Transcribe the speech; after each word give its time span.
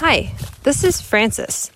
Hi, 0.00 0.32
this 0.62 0.82
is 0.82 1.02
Francis 1.02 1.70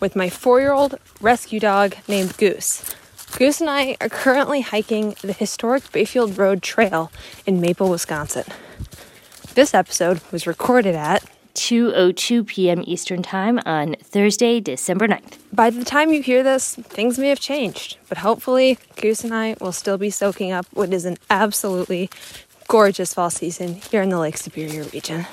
with 0.00 0.14
my 0.14 0.28
four 0.28 0.60
year 0.60 0.72
old 0.72 0.96
rescue 1.22 1.58
dog 1.58 1.96
named 2.06 2.36
Goose. 2.36 2.94
Goose 3.38 3.62
and 3.62 3.70
I 3.70 3.96
are 4.02 4.10
currently 4.10 4.60
hiking 4.60 5.14
the 5.22 5.32
historic 5.32 5.90
Bayfield 5.90 6.36
Road 6.36 6.62
Trail 6.62 7.10
in 7.46 7.58
Maple, 7.58 7.88
Wisconsin. 7.88 8.44
This 9.54 9.72
episode 9.72 10.20
was 10.30 10.46
recorded 10.46 10.94
at 10.94 11.24
2:02 11.54 12.46
p.m. 12.46 12.84
Eastern 12.86 13.22
Time 13.22 13.58
on 13.64 13.96
Thursday, 14.02 14.60
December 14.60 15.08
9th. 15.08 15.38
By 15.50 15.70
the 15.70 15.82
time 15.82 16.12
you 16.12 16.20
hear 16.20 16.42
this, 16.42 16.74
things 16.74 17.18
may 17.18 17.30
have 17.30 17.40
changed, 17.40 17.96
but 18.10 18.18
hopefully 18.18 18.76
Goose 18.96 19.24
and 19.24 19.32
I 19.32 19.56
will 19.58 19.72
still 19.72 19.96
be 19.96 20.10
soaking 20.10 20.52
up 20.52 20.66
what 20.74 20.92
is 20.92 21.06
an 21.06 21.16
absolutely 21.30 22.10
gorgeous 22.68 23.14
fall 23.14 23.30
season 23.30 23.76
here 23.90 24.02
in 24.02 24.10
the 24.10 24.18
Lake 24.18 24.36
Superior 24.36 24.84
region. 24.92 25.26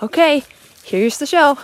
Okay, 0.00 0.44
here's 0.84 1.18
the 1.18 1.26
show. 1.26 1.58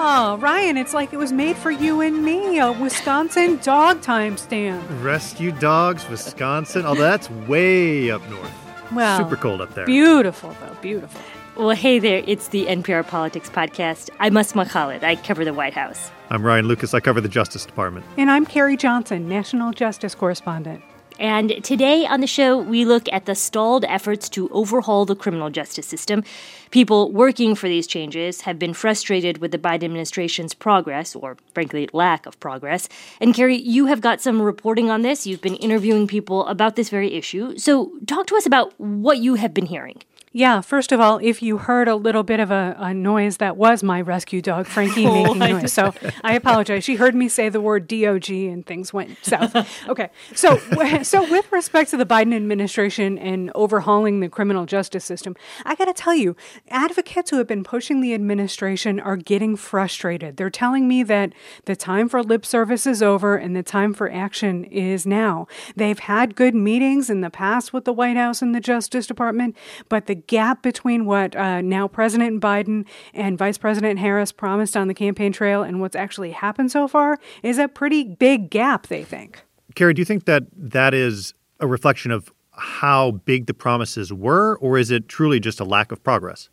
Oh, 0.00 0.38
Ryan, 0.40 0.76
it's 0.76 0.94
like 0.94 1.12
it 1.12 1.16
was 1.18 1.32
made 1.32 1.56
for 1.56 1.70
you 1.70 2.00
and 2.00 2.24
me, 2.24 2.58
a 2.58 2.72
Wisconsin 2.72 3.58
dog 3.62 4.00
time 4.00 4.36
stamp. 4.36 4.82
Rescue 5.02 5.52
dogs, 5.52 6.08
Wisconsin. 6.08 6.84
Oh, 6.86 6.94
that's 6.94 7.30
way 7.30 8.10
up 8.10 8.26
north. 8.30 8.52
Well, 8.92 9.18
Super 9.18 9.36
cold 9.36 9.60
up 9.60 9.74
there. 9.74 9.84
Beautiful, 9.84 10.56
though, 10.60 10.76
beautiful. 10.80 11.20
Well, 11.56 11.70
hey 11.70 11.98
there, 11.98 12.22
it's 12.26 12.48
the 12.48 12.66
NPR 12.66 13.06
Politics 13.06 13.50
Podcast. 13.50 14.10
I'm 14.20 14.36
Asma 14.36 14.64
Khalid. 14.64 15.02
I 15.02 15.16
cover 15.16 15.44
the 15.44 15.52
White 15.52 15.74
House. 15.74 16.10
I'm 16.30 16.42
Ryan 16.44 16.66
Lucas. 16.68 16.94
I 16.94 17.00
cover 17.00 17.20
the 17.20 17.28
Justice 17.28 17.66
Department. 17.66 18.06
And 18.16 18.30
I'm 18.30 18.46
Carrie 18.46 18.76
Johnson, 18.76 19.28
National 19.28 19.72
Justice 19.72 20.14
Correspondent. 20.14 20.82
And 21.18 21.64
today 21.64 22.06
on 22.06 22.20
the 22.20 22.26
show, 22.26 22.56
we 22.56 22.84
look 22.84 23.08
at 23.12 23.26
the 23.26 23.34
stalled 23.34 23.84
efforts 23.86 24.28
to 24.30 24.48
overhaul 24.50 25.04
the 25.04 25.16
criminal 25.16 25.50
justice 25.50 25.86
system. 25.86 26.22
People 26.70 27.10
working 27.10 27.54
for 27.54 27.68
these 27.68 27.86
changes 27.86 28.42
have 28.42 28.58
been 28.58 28.72
frustrated 28.72 29.38
with 29.38 29.50
the 29.50 29.58
Biden 29.58 29.84
administration's 29.84 30.54
progress, 30.54 31.16
or 31.16 31.36
frankly, 31.54 31.88
lack 31.92 32.26
of 32.26 32.38
progress. 32.38 32.88
And 33.20 33.34
Carrie, 33.34 33.56
you 33.56 33.86
have 33.86 34.00
got 34.00 34.20
some 34.20 34.40
reporting 34.40 34.90
on 34.90 35.02
this. 35.02 35.26
You've 35.26 35.42
been 35.42 35.56
interviewing 35.56 36.06
people 36.06 36.46
about 36.46 36.76
this 36.76 36.88
very 36.88 37.14
issue. 37.14 37.58
So 37.58 37.90
talk 38.06 38.26
to 38.28 38.36
us 38.36 38.46
about 38.46 38.78
what 38.78 39.18
you 39.18 39.34
have 39.34 39.52
been 39.52 39.66
hearing. 39.66 40.00
Yeah, 40.32 40.60
first 40.60 40.92
of 40.92 41.00
all, 41.00 41.18
if 41.22 41.42
you 41.42 41.58
heard 41.58 41.88
a 41.88 41.96
little 41.96 42.22
bit 42.22 42.40
of 42.40 42.50
a, 42.50 42.76
a 42.78 42.92
noise, 42.92 43.38
that 43.38 43.56
was 43.56 43.82
my 43.82 44.00
rescue 44.00 44.42
dog, 44.42 44.66
Frankie, 44.66 45.06
Oh, 45.06 45.34
making 45.34 45.56
I 45.56 45.60
noise. 45.62 45.72
So 45.72 45.94
I 46.22 46.34
apologize. 46.34 46.84
She 46.84 46.96
heard 46.96 47.14
me 47.14 47.28
say 47.28 47.48
the 47.48 47.60
word 47.60 47.88
DOG 47.88 48.30
and 48.30 48.64
things 48.66 48.92
went 48.92 49.16
south. 49.22 49.56
Okay, 49.88 50.10
so 50.34 50.58
so 51.02 51.30
with 51.30 51.50
respect 51.50 51.90
to 51.90 51.96
the 51.96 52.04
Biden 52.04 52.34
administration 52.34 53.16
and 53.18 53.50
overhauling 53.54 54.20
the 54.20 54.28
criminal 54.28 54.66
justice 54.66 55.04
system, 55.04 55.34
I 55.64 55.74
got 55.74 55.86
to 55.86 55.92
tell 55.92 56.14
you, 56.14 56.36
advocates 56.68 57.30
who 57.30 57.38
have 57.38 57.46
been 57.46 57.64
pushing 57.64 58.00
the 58.00 58.12
administration 58.12 59.00
are 59.00 59.16
getting 59.16 59.56
frustrated. 59.56 60.36
They're 60.36 60.50
telling 60.50 60.86
me 60.88 61.02
that 61.04 61.32
the 61.64 61.76
time 61.76 62.08
for 62.08 62.22
lip 62.22 62.44
service 62.44 62.86
is 62.86 63.02
over 63.02 63.36
and 63.36 63.56
the 63.56 63.62
time 63.62 63.94
for 63.94 64.10
action 64.10 64.64
is 64.64 65.06
now. 65.06 65.46
They've 65.76 65.98
had 65.98 66.34
good 66.34 66.54
meetings 66.54 67.08
in 67.08 67.20
the 67.20 67.30
past 67.30 67.72
with 67.72 67.84
the 67.84 67.92
White 67.92 68.16
House 68.16 68.42
and 68.42 68.54
the 68.54 68.60
Justice 68.60 69.06
Department, 69.06 69.56
but 69.88 70.06
the 70.06 70.17
gap 70.26 70.62
between 70.62 71.06
what 71.06 71.34
uh, 71.36 71.60
now 71.60 71.88
President 71.88 72.40
Biden 72.40 72.86
and 73.14 73.38
Vice 73.38 73.58
President 73.58 73.98
Harris 73.98 74.32
promised 74.32 74.76
on 74.76 74.88
the 74.88 74.94
campaign 74.94 75.32
trail 75.32 75.62
and 75.62 75.80
what's 75.80 75.96
actually 75.96 76.32
happened 76.32 76.70
so 76.70 76.88
far 76.88 77.18
is 77.42 77.58
a 77.58 77.68
pretty 77.68 78.04
big 78.04 78.50
gap, 78.50 78.88
they 78.88 79.04
think. 79.04 79.42
Carrie, 79.74 79.94
do 79.94 80.00
you 80.00 80.06
think 80.06 80.24
that 80.24 80.44
that 80.52 80.94
is 80.94 81.34
a 81.60 81.66
reflection 81.66 82.10
of 82.10 82.32
how 82.52 83.12
big 83.12 83.46
the 83.46 83.54
promises 83.54 84.12
were, 84.12 84.58
or 84.58 84.78
is 84.78 84.90
it 84.90 85.08
truly 85.08 85.40
just 85.40 85.60
a 85.60 85.64
lack 85.64 85.92
of 85.92 86.02
progress? 86.02 86.48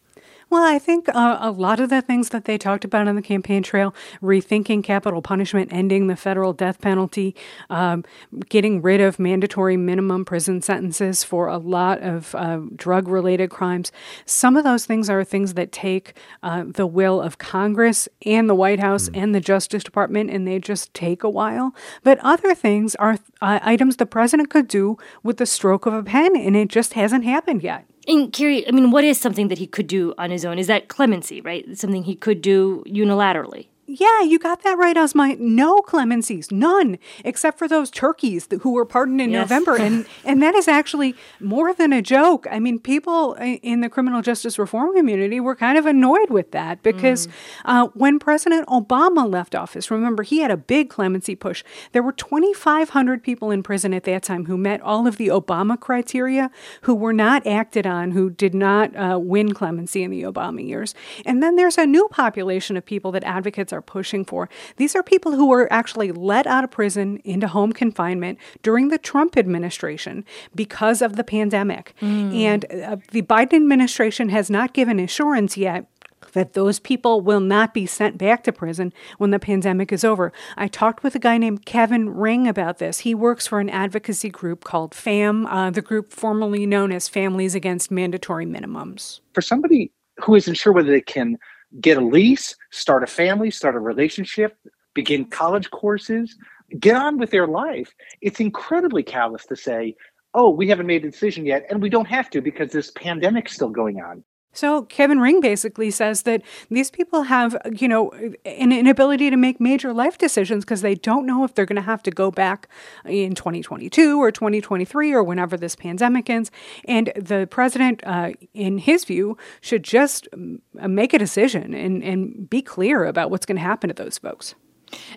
Well, 0.55 0.63
I 0.63 0.79
think 0.79 1.09
uh, 1.09 1.37
a 1.41 1.51
lot 1.51 1.81
of 1.81 1.89
the 1.89 2.01
things 2.01 2.29
that 2.29 2.45
they 2.45 2.57
talked 2.57 2.85
about 2.85 3.09
on 3.09 3.17
the 3.17 3.21
campaign 3.21 3.61
trail, 3.61 3.93
rethinking 4.21 4.85
capital 4.85 5.21
punishment, 5.21 5.73
ending 5.73 6.07
the 6.07 6.15
federal 6.15 6.53
death 6.53 6.79
penalty, 6.79 7.35
um, 7.69 8.05
getting 8.47 8.81
rid 8.81 9.01
of 9.01 9.19
mandatory 9.19 9.75
minimum 9.75 10.23
prison 10.23 10.61
sentences 10.61 11.25
for 11.25 11.47
a 11.47 11.57
lot 11.57 12.01
of 12.01 12.33
uh, 12.35 12.61
drug 12.73 13.09
related 13.09 13.49
crimes, 13.49 13.91
some 14.25 14.55
of 14.55 14.63
those 14.63 14.85
things 14.85 15.09
are 15.09 15.25
things 15.25 15.55
that 15.55 15.73
take 15.73 16.13
uh, 16.41 16.63
the 16.65 16.88
will 16.88 17.19
of 17.19 17.38
Congress 17.38 18.07
and 18.25 18.49
the 18.49 18.55
White 18.55 18.79
House 18.79 19.09
and 19.13 19.35
the 19.35 19.41
Justice 19.41 19.83
Department, 19.83 20.29
and 20.29 20.47
they 20.47 20.57
just 20.57 20.94
take 20.94 21.21
a 21.21 21.29
while. 21.29 21.75
But 22.01 22.17
other 22.19 22.55
things 22.55 22.95
are 22.95 23.17
uh, 23.41 23.59
items 23.61 23.97
the 23.97 24.05
president 24.05 24.49
could 24.49 24.69
do 24.69 24.97
with 25.21 25.35
the 25.35 25.45
stroke 25.45 25.85
of 25.85 25.94
a 25.94 26.01
pen, 26.01 26.33
and 26.33 26.55
it 26.55 26.69
just 26.69 26.94
hasn't 26.94 27.25
happened 27.25 27.61
yet. 27.61 27.85
And 28.07 28.31
Carrie, 28.31 28.67
I 28.67 28.71
mean, 28.71 28.91
what 28.91 29.03
is 29.03 29.19
something 29.19 29.47
that 29.47 29.57
he 29.57 29.67
could 29.67 29.88
do 29.88 30.13
on 30.17 30.29
his 30.29 30.45
own? 30.45 30.59
Is 30.59 30.67
that 30.67 30.88
clemency, 30.88 31.41
right? 31.41 31.66
Something 31.77 32.03
he 32.03 32.16
could 32.16 32.41
do 32.41 32.83
unilaterally. 32.88 33.67
Yeah, 33.88 34.22
you 34.22 34.40
got 34.40 34.63
that 34.63 34.79
right, 34.79 34.97
Asma. 34.97 35.35
No 35.38 35.79
clemencies, 35.81 36.51
none, 36.51 36.97
except 37.23 37.59
for 37.59 37.68
those 37.68 37.91
turkeys 37.91 38.47
that, 38.47 38.62
who 38.62 38.73
were 38.73 38.85
pardoned 38.85 39.22
in 39.22 39.29
Yes. 39.29 39.47
November, 39.50 39.75
and 39.79 40.07
and 40.23 40.41
that 40.41 40.56
is 40.56 40.68
actually 40.68 41.13
more 41.40 41.72
than 41.72 41.94
a 41.94 42.01
joke. 42.01 42.47
I 42.50 42.59
mean, 42.59 42.79
people 42.79 43.34
in 43.35 43.81
the 43.81 43.90
criminal 43.90 44.24
justice 44.24 44.57
reform 44.57 44.95
community 44.95 45.40
were 45.40 45.56
kind 45.56 45.78
of 45.78 45.85
annoyed 45.85 46.31
with 46.31 46.50
that 46.51 46.81
because 46.81 47.28
uh, 47.66 47.88
when 47.94 48.18
President 48.18 48.68
Obama 48.69 49.29
left 49.31 49.53
office, 49.53 49.91
remember 49.91 50.24
he 50.24 50.40
had 50.40 50.50
a 50.50 50.57
big 50.57 50.90
clemency 50.90 51.35
push. 51.35 51.63
There 51.91 52.01
were 52.01 52.12
2,500 52.12 53.22
people 53.22 53.51
in 53.51 53.62
prison 53.62 53.94
at 53.94 54.03
that 54.06 54.24
time 54.24 54.45
who 54.45 54.57
met 54.57 54.81
all 54.81 55.06
of 55.06 55.18
the 55.18 55.28
Obama 55.28 55.79
criteria, 55.79 56.50
who 56.81 56.95
were 56.95 57.13
not 57.13 57.45
acted 57.45 57.85
on, 57.85 58.12
who 58.12 58.31
did 58.31 58.56
not 58.56 58.95
uh, 58.95 59.19
win 59.19 59.53
clemency 59.53 60.01
in 60.01 60.09
the 60.09 60.24
Obama 60.24 60.66
years, 60.66 60.95
and 61.24 61.44
then 61.44 61.56
there's 61.56 61.78
a 61.78 61.85
new 61.85 62.07
population 62.07 62.78
of 62.78 62.84
people 62.85 63.12
that 63.12 63.24
advocates 63.24 63.75
are 63.75 63.81
pushing 63.81 64.25
for. 64.25 64.50
These 64.78 64.96
are 64.96 65.03
people 65.03 65.34
who 65.34 65.47
were 65.47 65.72
actually 65.72 66.12
let 66.12 66.47
out 66.47 66.63
of 66.63 66.72
prison 66.72 67.22
into 67.24 67.47
home 67.47 67.74
confinement 67.74 68.40
during 68.63 68.88
the 68.88 68.97
Trump 68.97 69.38
administration 69.38 70.25
because 70.56 71.02
of 71.02 71.16
the 71.16 71.24
pandemic. 71.24 71.94
And 72.02 72.66
uh, 72.66 72.97
the 73.12 73.22
Biden 73.22 73.53
administration 73.53 74.30
has 74.30 74.50
not 74.50 74.74
given 74.74 75.00
assurance 75.00 75.58
yet 75.58 75.88
that 76.34 76.53
those 76.53 76.80
people 76.80 77.22
will 77.22 77.40
not 77.40 77.74
be 77.74 77.86
sent 77.86 78.18
back 78.18 78.44
to 78.44 78.52
prison 78.52 78.94
when 79.18 79.31
the 79.31 79.40
pandemic 79.40 79.92
is 79.92 80.03
over. 80.03 80.31
I 80.57 80.68
talked 80.68 81.03
with 81.03 81.16
a 81.16 81.19
guy 81.19 81.38
named 81.38 81.66
Kevin 81.66 82.09
Ring 82.09 82.47
about 82.47 82.78
this. 82.78 83.00
He 83.00 83.16
works 83.16 83.47
for 83.47 83.59
an 83.59 83.69
advocacy 83.69 84.30
group 84.30 84.63
called 84.63 84.92
FAMM, 84.92 85.46
uh, 85.50 85.69
the 85.69 85.81
group 85.81 86.12
formerly 86.12 86.66
known 86.66 86.92
as 86.92 87.07
Families 87.07 87.56
Against 87.56 87.92
Mandatory 87.92 88.46
Minimums. 88.46 89.22
for 89.34 89.42
somebody 89.42 89.92
who 90.24 90.36
isn't 90.36 90.56
sure 90.56 90.74
whether 90.74 90.92
they 90.92 91.02
can 91.02 91.38
get 91.80 91.97
a 91.97 92.02
lease, 92.02 92.56
start 92.72 93.03
a 93.03 93.08
family, 93.08 93.52
start 93.52 93.75
a 93.75 93.80
relationship, 93.80 94.58
begin 94.94 95.25
college 95.25 95.69
courses, 95.72 96.38
get 96.80 96.96
on 96.96 97.18
with 97.18 97.31
their 97.31 97.47
life, 97.47 97.94
it's 98.22 98.40
incredibly 98.40 99.03
callous 99.03 99.46
to 99.46 99.56
say, 99.56 99.96
oh, 100.34 100.50
we 100.50 100.68
haven't 100.68 100.88
made 100.88 101.06
a 101.06 101.12
decision 101.12 101.46
yet, 101.46 101.66
and 101.69 101.81
we 101.81 101.90
don't 101.90 102.08
have 102.08 102.30
to 102.30 102.41
because 102.41 102.72
this 102.72 102.91
pandemic's 102.91 103.53
still 103.53 103.69
going 103.69 104.02
on. 104.02 104.24
So 104.55 104.83
Kevin 104.83 105.19
Ring 105.19 105.41
basically 105.41 105.91
says 105.91 106.23
that 106.23 106.41
these 106.71 106.89
people 106.89 107.23
have, 107.23 107.55
you 107.77 107.88
know, 107.88 108.11
an 108.45 108.71
inability 108.71 109.29
to 109.29 109.38
make 109.38 109.59
major 109.59 109.93
life 109.93 110.17
decisions 110.17 110.63
because 110.63 110.81
they 110.81 110.95
don't 110.95 111.25
know 111.25 111.43
if 111.43 111.53
they're 111.53 111.66
going 111.66 111.75
to 111.75 111.81
have 111.81 112.01
to 112.03 112.11
go 112.11 112.31
back 112.31 112.69
in 113.03 113.35
2022 113.35 114.19
or 114.19 114.31
2023 114.31 115.13
or 115.13 115.23
whenever 115.23 115.57
this 115.57 115.75
pandemic 115.75 116.29
ends. 116.29 116.51
And 116.85 117.11
the 117.15 117.47
president, 117.51 118.01
uh, 118.05 118.31
in 118.53 118.77
his 118.77 119.03
view, 119.03 119.38
should 119.59 119.83
just 119.83 120.27
make 120.73 121.13
a 121.13 121.19
decision 121.19 121.73
and, 121.73 122.01
and 122.01 122.49
be 122.49 122.61
clear 122.61 123.05
about 123.05 123.29
what's 123.29 123.45
going 123.45 123.57
to 123.57 123.61
happen 123.61 123.89
to 123.89 123.94
those 123.94 124.17
folks. 124.17 124.55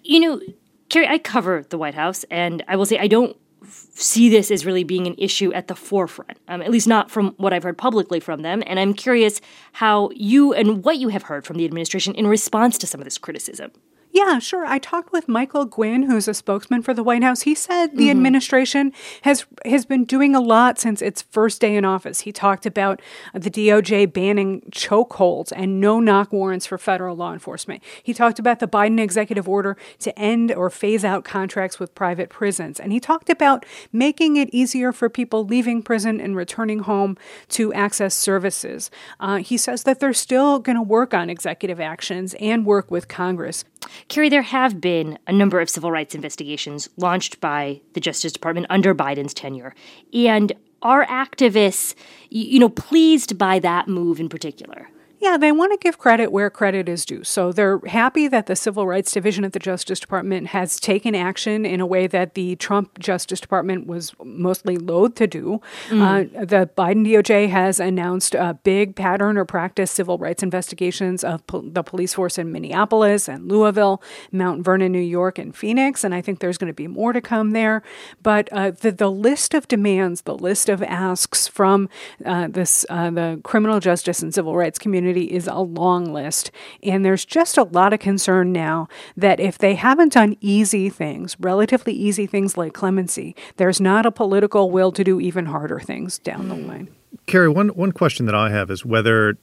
You 0.03 0.21
know, 0.21 0.41
Carrie, 0.88 1.06
I 1.06 1.19
cover 1.19 1.65
the 1.69 1.78
White 1.78 1.94
House, 1.94 2.25
and 2.31 2.65
I 2.66 2.77
will 2.77 2.87
say 2.87 2.98
I 2.98 3.06
don't 3.06 3.37
see 3.67 4.29
this 4.29 4.51
as 4.51 4.65
really 4.65 4.85
being 4.85 5.07
an 5.07 5.15
issue 5.19 5.53
at 5.53 5.69
the 5.69 5.75
forefront, 5.75 6.39
um, 6.49 6.63
at 6.63 6.71
least 6.71 6.87
not 6.87 7.11
from 7.11 7.35
what 7.37 7.53
I've 7.53 7.63
heard 7.63 7.79
publicly 7.79 8.21
from 8.21 8.43
them. 8.43 8.63
And 8.67 8.79
I'm 8.79 8.95
curious 8.95 9.41
how 9.73 10.11
you 10.15 10.53
and 10.55 10.84
what 10.84 10.99
you 10.99 11.09
have 11.09 11.25
heard 11.25 11.47
from 11.47 11.57
the 11.57 11.65
administration 11.65 12.15
in 12.15 12.27
response 12.27 12.78
to 12.78 12.87
some 12.87 13.01
of 13.01 13.05
this 13.05 13.19
criticism. 13.19 13.72
Yeah, 14.10 14.39
sure. 14.39 14.65
I 14.65 14.78
talked 14.78 15.13
with 15.13 15.28
Michael 15.28 15.65
Gwin, 15.65 16.05
who's 16.05 16.28
a 16.28 16.34
spokesman 16.34 16.83
for 16.83 16.95
the 16.95 17.03
White 17.03 17.22
House. 17.22 17.43
He 17.43 17.55
said 17.55 17.97
the 17.97 18.10
administration 18.10 18.93
has 19.22 19.47
has 19.65 19.84
been 19.84 20.05
doing 20.05 20.34
a 20.34 20.41
lot 20.41 20.78
since 20.78 21.03
its 21.03 21.22
first 21.22 21.60
day 21.60 21.77
in 21.77 21.84
office. 21.84 22.21
He 22.21 22.33
talked 22.33 22.65
about 22.65 23.01
the 23.34 23.51
DOJ 23.51 24.13
banning 24.13 24.63
chokeholds 24.71 25.53
and 25.55 25.81
no 25.81 26.01
knock 26.01 26.33
warrants 26.33 26.66
for 26.66 26.78
federal 26.78 27.16
law 27.16 27.33
enforcement. 27.33 27.83
He 28.03 28.15
talked 28.15 28.39
about 28.39 28.60
the 28.60 28.66
Biden 28.66 28.99
executive 28.99 29.49
order 29.49 29.77
to 30.01 30.19
end 30.19 30.53
or 30.53 30.71
phase 30.71 31.04
out 31.04 31.25
contracts 31.25 31.78
with 31.78 31.95
private 31.95 32.31
prisons. 32.31 32.81
And 32.81 32.93
he 32.93 33.01
talked 33.01 33.28
about 33.28 33.66
making 33.93 34.37
it 34.37 34.49
easier 34.53 34.93
for 34.93 35.09
people 35.09 35.45
leaving 35.45 35.83
prison 35.83 36.21
and 36.21 36.34
returning 36.34 36.81
home 36.81 37.16
to 37.51 37.72
access 37.75 38.15
services. 38.15 38.91
Uh, 39.21 39.37
he 39.37 39.57
says 39.57 39.83
that 39.84 40.01
they're 40.01 40.13
still 40.13 40.59
going 40.59 40.77
to 40.77 40.83
work 40.83 41.13
on 41.13 41.28
executive 41.28 41.81
actions 41.81 42.34
and 42.41 42.65
work 42.65 42.91
with 42.91 43.07
Congress. 43.07 43.65
Carrie, 44.09 44.28
there 44.28 44.42
have 44.42 44.80
been 44.80 45.19
a 45.27 45.33
number 45.33 45.60
of 45.60 45.71
civil 45.71 45.91
rights 45.91 46.15
investigations 46.15 46.89
launched 46.97 47.41
by 47.41 47.80
the 47.92 48.01
Justice 48.01 48.33
Department 48.33 48.66
under 48.71 48.95
Biden's 48.95 49.34
tenure. 49.34 49.75
And 50.13 50.53
are 50.83 51.07
activists, 51.07 51.95
you 52.30 52.59
know, 52.59 52.69
pleased 52.69 53.36
by 53.39 53.59
that 53.59 53.89
move 53.89 54.21
in 54.21 54.28
particular? 54.28 54.89
Yeah, 55.20 55.36
they 55.36 55.50
want 55.50 55.72
to 55.72 55.78
give 55.78 55.98
credit 55.98 56.30
where 56.30 56.48
credit 56.48 56.88
is 56.88 57.04
due. 57.04 57.24
So 57.24 57.50
they're 57.50 57.80
happy 57.86 58.28
that 58.28 58.47
the 58.47 58.54
Civil 58.54 58.86
Rights 58.86 59.10
Division 59.10 59.44
at 59.44 59.53
the 59.53 59.59
Justice 59.59 59.98
Department 59.98 60.48
has 60.48 60.78
taken 60.78 61.16
action 61.16 61.66
in 61.66 61.80
a 61.80 61.86
way 61.86 62.06
that 62.06 62.34
the 62.34 62.54
Trump 62.56 63.00
Justice 63.00 63.41
Department 63.41 63.88
was 63.88 64.12
mostly 64.22 64.76
loath 64.76 65.16
to 65.16 65.26
do. 65.26 65.60
Mm. 65.88 66.03
Uh, 66.41 66.44
the 66.44 66.70
Biden 66.78 67.04
DOJ 67.04 67.48
has 67.48 67.80
announced 67.80 68.36
a 68.36 68.54
big 68.62 68.94
pattern 68.94 69.36
or 69.36 69.44
practice 69.44 69.91
civil 69.91 70.18
rights 70.18 70.44
investigations 70.44 71.24
of 71.24 71.44
po- 71.48 71.62
the 71.62 71.82
police 71.82 72.15
force 72.15 72.38
in 72.38 72.53
Minneapolis 72.53 73.28
and 73.28 73.50
Louisville, 73.50 74.00
Mount 74.30 74.65
Vernon, 74.65 74.92
New 74.92 75.00
York, 75.00 75.36
and 75.36 75.54
Phoenix. 75.54 76.04
And 76.04 76.15
I 76.15 76.20
think 76.20 76.38
there's 76.38 76.59
going 76.59 76.70
to 76.70 76.74
be 76.74 76.86
more 76.86 77.12
to 77.12 77.20
come 77.20 77.50
there. 77.50 77.82
But 78.22 78.48
uh, 78.53 78.70
the, 78.70 78.92
the 78.92 79.10
list 79.10 79.53
of 79.53 79.66
demands, 79.66 80.22
the 80.22 80.36
list 80.36 80.68
of 80.68 80.80
asks 80.84 81.48
from 81.48 81.88
uh, 82.24 82.47
this 82.47 82.86
uh, 82.88 83.10
the 83.10 83.41
criminal 83.42 83.80
justice 83.80 84.22
and 84.22 84.32
civil 84.32 84.54
rights 84.54 84.78
community 84.78 85.08
community 85.09 85.34
is 85.34 85.47
a 85.47 85.60
long 85.60 86.13
list. 86.13 86.51
And 86.83 87.05
there's 87.05 87.25
just 87.25 87.57
a 87.57 87.63
lot 87.65 87.93
of 87.93 88.01
concern 88.01 88.53
now 88.53 88.89
that 89.16 89.41
if 89.41 89.59
they 89.59 89.75
haven't 89.75 90.13
done 90.13 90.37
easy 90.41 90.89
things, 90.89 91.37
relatively 91.41 91.93
easy 91.93 92.27
things 92.27 92.57
like 92.57 92.75
clemency, 92.75 93.34
there's 93.57 93.81
not 93.81 94.07
a 94.07 94.10
political 94.10 94.71
will 94.71 94.93
to 94.93 95.05
do 95.05 95.21
even 95.21 95.47
harder 95.47 95.81
things 95.81 96.19
down 96.19 96.49
the 96.49 96.55
line. 96.55 96.89
Carrie, 97.27 97.49
one, 97.49 97.69
one 97.69 97.93
question 97.93 98.27
that 98.27 98.34
I 98.34 98.51
have 98.51 98.71
is 98.71 98.84
whether 98.84 99.39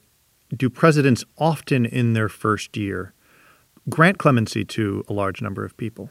do 0.56 0.70
presidents 0.70 1.24
often 1.38 1.84
in 1.84 2.12
their 2.12 2.28
first 2.28 2.76
year 2.76 3.12
grant 3.88 4.18
clemency 4.18 4.64
to 4.64 5.04
a 5.08 5.12
large 5.12 5.42
number 5.42 5.64
of 5.64 5.76
people? 5.76 6.10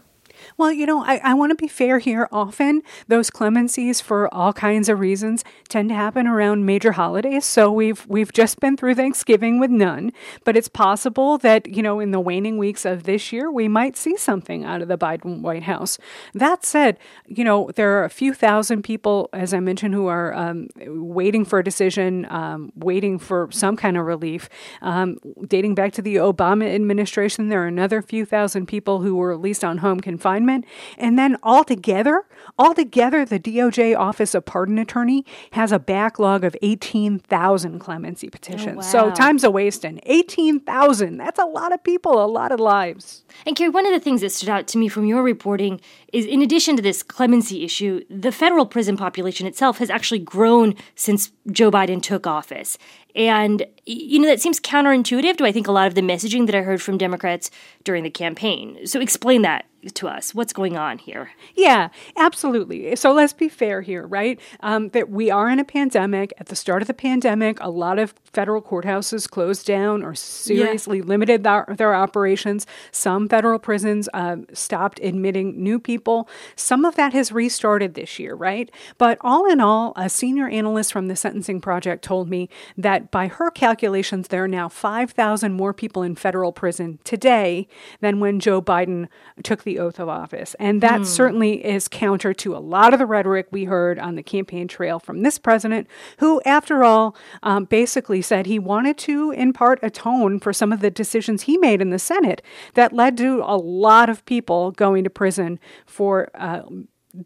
Well, 0.58 0.72
you 0.72 0.86
know, 0.86 1.04
I, 1.04 1.18
I 1.24 1.34
want 1.34 1.52
to 1.52 1.56
be 1.56 1.68
fair 1.68 2.00
here. 2.00 2.28
Often, 2.32 2.82
those 3.08 3.30
clemencies 3.30 4.02
for 4.02 4.34
all 4.34 4.54
kinds 4.54 4.90
of 4.90 5.00
reasons 5.00 5.44
tend 5.68 5.90
to 5.90 5.96
happen 5.96 6.28
around 6.28 6.66
major 6.66 6.94
holidays. 6.94 7.46
So 7.46 7.72
we've 7.72 8.06
we've 8.08 8.32
just 8.32 8.60
been 8.60 8.78
through 8.78 8.96
Thanksgiving 8.96 9.60
with 9.60 9.72
none, 9.72 10.12
but 10.44 10.56
it's 10.56 10.68
possible 10.68 11.38
that 11.40 11.68
you 11.68 11.84
know 11.84 12.00
in 12.00 12.12
the 12.12 12.20
waning 12.20 12.58
weeks 12.58 12.86
of 12.86 13.04
this 13.04 13.32
year 13.32 13.52
we 13.52 13.68
might 13.68 13.98
see 13.98 14.18
something 14.18 14.64
out 14.64 14.82
of 14.82 14.88
the 14.88 14.98
Biden 14.98 15.42
White 15.42 15.64
House. 15.64 15.98
That 16.34 16.66
said, 16.66 16.98
you 17.28 17.44
know 17.44 17.72
there 17.76 18.00
are 18.00 18.06
a 18.06 18.10
few 18.10 18.34
thousand 18.34 18.84
people, 18.84 19.30
as 19.34 19.54
I 19.54 19.60
mentioned, 19.60 19.94
who 19.94 20.08
are 20.08 20.34
um, 20.34 20.68
waiting 20.86 21.46
for 21.46 21.60
a 21.60 21.64
decision, 21.64 22.26
um, 22.30 22.72
waiting 22.76 23.20
for 23.20 23.50
some 23.52 23.76
kind 23.76 23.98
of 23.98 24.06
relief. 24.06 24.50
Um, 24.82 25.18
dating 25.48 25.76
back 25.76 25.94
to 25.94 26.02
the 26.02 26.16
Obama 26.16 26.74
administration, 26.74 27.50
there 27.50 27.64
are 27.64 27.68
another 27.68 28.02
few 28.02 28.26
thousand 28.26 28.68
people 28.68 29.02
who 29.02 29.16
were 29.16 29.32
at 29.32 29.42
least 29.42 29.64
on 29.64 29.80
home 29.80 30.00
confinement 30.00 30.35
confinement. 30.36 30.66
And 30.98 31.18
then 31.18 31.38
altogether, 31.44 32.24
altogether, 32.58 33.26
the 33.26 33.40
DOJ 33.40 33.98
Office 33.98 34.36
of 34.36 34.46
Pardon 34.46 34.78
Attorney 34.78 35.26
has 35.52 35.72
a 35.72 35.80
backlog 35.80 36.44
of 36.44 36.56
18,000 36.62 37.80
clemency 37.80 38.30
petitions. 38.30 38.94
Oh, 38.94 38.98
wow. 38.98 39.10
So 39.10 39.12
time's 39.12 39.44
a 39.44 39.52
wasting. 39.52 40.00
18,000. 40.06 41.18
That's 41.18 41.40
a 41.40 41.46
lot 41.46 41.74
of 41.74 41.84
people, 41.84 42.24
a 42.24 42.28
lot 42.28 42.52
of 42.52 42.60
lives. 42.60 43.24
And 43.46 43.56
Carrie, 43.56 43.70
one 43.70 43.86
of 43.86 43.94
the 43.94 44.00
things 44.00 44.22
that 44.22 44.32
stood 44.32 44.50
out 44.50 44.68
to 44.68 44.78
me 44.78 44.88
from 44.88 45.06
your 45.06 45.24
reporting 45.24 45.82
is 46.14 46.26
in 46.26 46.42
addition 46.42 46.76
to 46.76 46.82
this 46.82 47.04
clemency 47.04 47.64
issue, 47.64 48.02
the 48.10 48.32
federal 48.32 48.66
prison 48.66 48.98
population 48.98 49.48
itself 49.48 49.80
has 49.80 49.90
actually 49.90 50.20
grown 50.20 50.76
since 50.96 51.32
Joe 51.52 51.72
Biden 51.72 52.02
took 52.02 52.28
office. 52.28 52.78
And, 53.16 53.66
you 53.86 54.20
know, 54.20 54.28
that 54.28 54.42
seems 54.42 54.60
counterintuitive 54.60 55.38
to, 55.38 55.46
I 55.46 55.52
think, 55.54 55.68
a 55.68 55.72
lot 55.72 55.88
of 55.88 55.96
the 55.96 56.02
messaging 56.02 56.48
that 56.48 56.56
I 56.56 56.62
heard 56.62 56.82
from 56.82 56.98
Democrats 56.98 57.50
during 57.86 58.04
the 58.04 58.10
campaign. 58.10 58.86
So 58.86 59.00
explain 59.00 59.42
that 59.44 59.66
to 59.94 60.08
us. 60.08 60.34
What's 60.34 60.54
going 60.54 60.78
on 60.78 60.98
here? 60.98 61.32
Yeah, 61.54 61.90
absolutely. 62.18 62.96
So 62.96 63.14
let's 63.14 63.34
be 63.34 63.50
fair 63.50 63.82
here, 63.82 64.06
right? 64.08 64.40
Um, 64.62 64.90
that 64.90 65.10
we 65.10 65.30
are 65.30 65.50
in 65.50 65.60
a 65.60 65.64
pandemic. 65.64 66.34
At 66.38 66.48
the 66.48 66.56
start 66.56 66.82
of 66.82 66.88
the 66.88 66.94
pandemic, 66.94 67.58
a 67.62 67.70
lot 67.70 68.00
of 68.00 68.14
federal 68.34 68.62
courthouses 68.62 69.30
closed 69.30 69.66
down 69.66 70.04
or 70.04 70.16
seriously 70.16 71.00
yeah. 71.00 71.06
limited 71.06 71.44
their, 71.44 71.66
their, 71.78 71.96
operations. 71.96 72.68
Some 72.92 73.30
federal 73.30 73.60
prisons 73.60 74.10
uh, 74.14 74.38
stopped 74.54 75.00
admitting 75.02 75.62
new 75.62 75.80
people. 75.80 76.28
Some 76.56 76.84
of 76.84 76.96
that 76.96 77.14
has 77.14 77.32
restarted 77.32 77.94
this 77.94 78.20
year, 78.20 78.36
right? 78.36 78.70
But 78.98 79.18
all 79.22 79.50
in 79.50 79.62
all, 79.62 79.94
a 79.96 80.10
senior 80.10 80.50
analyst 80.50 80.92
from 80.92 81.08
the 81.08 81.16
Sentencing 81.16 81.62
Project 81.62 82.04
told 82.04 82.30
me 82.30 82.50
that 82.78 83.12
by 83.12 83.28
her 83.28 83.50
calculations, 83.52 84.28
there 84.28 84.44
are 84.44 84.48
now 84.48 84.68
5,000 84.68 85.54
more 85.54 85.74
people 85.74 86.04
in 86.04 86.16
federal 86.16 86.52
prison 86.52 87.00
today 87.04 87.68
than 88.02 88.20
when 88.20 88.40
Joe 88.40 88.62
Biden 88.62 89.08
took 89.44 89.64
the 89.64 89.75
oath 89.80 90.00
of 90.00 90.10
office. 90.10 90.56
And 90.60 90.82
that 90.82 91.02
mm. 91.02 91.06
certainly 91.06 91.66
is 91.66 91.88
counter 91.88 92.34
to 92.34 92.56
a 92.56 92.60
lot 92.60 92.94
of 92.94 93.00
the 93.00 93.06
rhetoric 93.06 93.48
we 93.52 93.66
heard 93.66 94.00
on 94.00 94.16
the 94.16 94.24
campaign 94.24 94.68
trail 94.68 95.00
from 95.00 95.22
this 95.22 95.38
president, 95.38 95.88
who, 96.20 96.42
after 96.46 96.84
all, 96.84 97.16
um, 97.44 97.66
basically 97.66 98.22
said 98.22 98.46
he 98.46 98.60
wanted 98.60 98.98
to, 99.00 99.32
in 99.32 99.54
part, 99.54 99.80
atone 99.82 100.40
for 100.40 100.54
some 100.54 100.72
of 100.72 100.80
the 100.80 100.92
decisions 100.92 101.44
he 101.44 101.58
made 101.58 101.82
in 101.82 101.90
the 101.90 102.00
Senate 102.00 102.42
that 102.74 102.94
led 102.94 103.18
to 103.18 103.42
a 103.46 103.58
lot 103.58 104.10
of 104.10 104.26
people 104.26 104.72
going 104.72 105.04
to 105.04 105.10
prison 105.10 105.60
for 105.86 106.30
uh, 106.36 106.64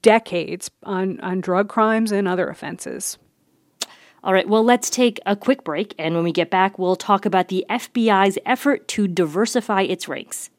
decades 0.02 0.70
on, 0.84 1.20
on 1.22 1.42
drug 1.42 1.70
crimes 1.70 2.12
and 2.12 2.28
other 2.28 2.50
offenses. 2.50 3.18
All 4.22 4.34
right, 4.34 4.48
well, 4.48 4.64
let's 4.64 4.90
take 4.90 5.20
a 5.26 5.36
quick 5.36 5.64
break, 5.64 5.96
and 5.98 6.14
when 6.14 6.26
we 6.26 6.34
get 6.34 6.50
back, 6.50 6.78
we'll 6.78 6.98
talk 6.98 7.26
about 7.26 7.48
the 7.48 7.66
FBI's 7.70 8.38
effort 8.46 8.88
to 8.90 9.08
diversify 9.08 9.84
its 9.84 10.10
ranks. 10.10 10.50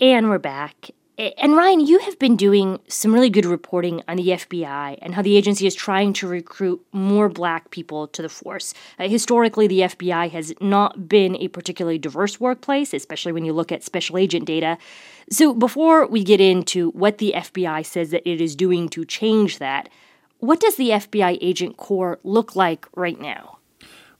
And 0.00 0.30
we're 0.30 0.38
back. 0.38 0.90
And 1.18 1.56
Ryan, 1.56 1.80
you 1.80 1.98
have 2.00 2.18
been 2.18 2.36
doing 2.36 2.78
some 2.88 3.14
really 3.14 3.30
good 3.30 3.46
reporting 3.46 4.02
on 4.06 4.18
the 4.18 4.28
FBI 4.28 4.98
and 5.00 5.14
how 5.14 5.22
the 5.22 5.38
agency 5.38 5.66
is 5.66 5.74
trying 5.74 6.12
to 6.14 6.28
recruit 6.28 6.84
more 6.92 7.30
black 7.30 7.70
people 7.70 8.06
to 8.08 8.20
the 8.20 8.28
force. 8.28 8.74
Uh, 8.98 9.08
historically, 9.08 9.66
the 9.66 9.80
FBI 9.80 10.30
has 10.30 10.52
not 10.60 11.08
been 11.08 11.34
a 11.36 11.48
particularly 11.48 11.96
diverse 11.96 12.38
workplace, 12.38 12.92
especially 12.92 13.32
when 13.32 13.46
you 13.46 13.54
look 13.54 13.72
at 13.72 13.82
special 13.82 14.18
agent 14.18 14.44
data. 14.44 14.76
So, 15.30 15.54
before 15.54 16.06
we 16.06 16.22
get 16.22 16.38
into 16.40 16.90
what 16.90 17.16
the 17.16 17.32
FBI 17.34 17.86
says 17.86 18.10
that 18.10 18.28
it 18.28 18.42
is 18.42 18.54
doing 18.54 18.86
to 18.90 19.06
change 19.06 19.58
that, 19.58 19.88
what 20.40 20.60
does 20.60 20.76
the 20.76 20.90
FBI 20.90 21.38
agent 21.40 21.78
corps 21.78 22.20
look 22.24 22.54
like 22.54 22.86
right 22.94 23.18
now? 23.18 23.56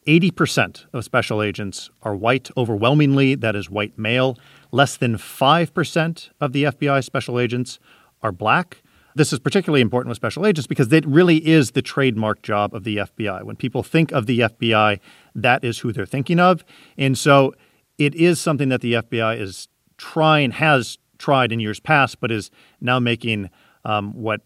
80% 0.07 0.87
of 0.93 1.05
special 1.05 1.43
agents 1.43 1.91
are 2.03 2.15
white, 2.15 2.49
overwhelmingly, 2.57 3.35
that 3.35 3.55
is 3.57 3.69
white 3.69 3.99
male. 3.99 4.39
Less 4.77 4.99
than 4.99 5.17
5% 5.17 6.29
of 6.39 6.53
the 6.53 6.65
FBI 6.65 7.03
special 7.03 7.41
agents 7.41 7.79
are 8.23 8.31
black. 8.31 8.83
This 9.15 9.33
is 9.33 9.39
particularly 9.39 9.81
important 9.81 10.11
with 10.11 10.17
special 10.17 10.45
agents 10.45 10.67
because 10.67 10.93
it 10.93 11.07
really 11.07 11.39
is 11.49 11.71
the 11.71 11.81
trademark 11.81 12.43
job 12.43 12.75
of 12.75 12.85
the 12.85 12.99
FBI. 12.99 13.43
When 13.45 13.57
people 13.57 13.83
think 13.83 14.13
of 14.13 14.27
the 14.27 14.41
FBI, 14.41 15.01
that 15.35 15.65
is 15.65 15.79
who 15.79 15.95
they're 15.95 16.05
thinking 16.05 16.39
of. 16.39 16.63
And 16.99 17.17
so 17.17 17.55
it 17.97 18.15
is 18.17 18.39
something 18.39 18.69
that 18.69 18.83
the 18.83 18.93
FBI 18.93 19.41
is 19.41 19.69
trying, 19.97 20.51
has 20.51 20.99
tried 21.17 21.53
in 21.53 21.61
years 21.61 21.81
past, 21.81 22.21
but 22.21 22.31
is 22.31 22.51
now 22.79 22.99
making 22.99 23.49
um, 23.87 24.13
what 24.13 24.43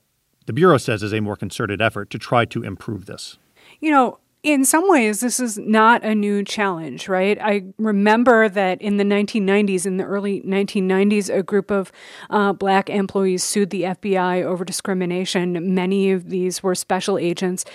the 0.47 0.52
Bureau 0.52 0.78
says 0.78 1.02
is 1.02 1.12
a 1.12 1.19
more 1.19 1.35
concerted 1.35 1.83
effort 1.83 2.09
to 2.11 2.21
try 2.21 2.45
to 2.45 2.62
improve 2.62 3.07
this. 3.07 3.37
You 3.81 3.90
know, 3.90 4.21
in 4.42 4.64
some 4.64 4.88
ways, 4.88 5.20
this 5.20 5.38
is 5.38 5.59
not 5.59 6.02
a 6.02 6.14
new 6.14 6.42
challenge, 6.42 7.09
right? 7.09 7.38
I 7.42 7.64
remember 7.76 8.49
that 8.49 8.80
in 8.80 8.97
the 8.97 9.04
1990s, 9.04 9.85
in 9.85 9.99
the 9.99 10.04
early 10.04 10.40
1990s, 10.40 11.35
a 11.35 11.42
group 11.42 11.70
of 11.70 11.92
uh, 12.30 12.54
black 12.54 12.88
employees 12.88 13.44
sued 13.44 13.68
the 13.68 13.82
FBI 13.82 14.42
over 14.42 14.64
discrimination. 14.64 15.75
Many 15.75 16.11
of 16.11 16.30
these 16.30 16.62
were 16.62 16.75
special 16.75 17.18
agents. 17.18 17.66